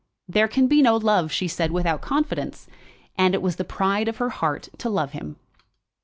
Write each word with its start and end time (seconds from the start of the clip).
There 0.27 0.47
can 0.47 0.65
be 0.65 0.81
no 0.81 0.97
love, 0.97 1.31
she 1.31 1.47
said, 1.47 1.69
without 1.69 2.01
confidence, 2.01 2.65
and 3.19 3.35
it 3.35 3.41
was 3.43 3.57
the 3.57 3.63
pride 3.63 4.07
of 4.07 4.17
her 4.17 4.29
heart 4.29 4.67
to 4.79 4.89
love 4.89 5.11
him. 5.11 5.35